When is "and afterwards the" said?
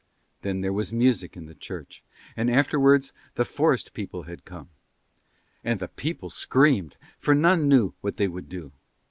2.35-3.45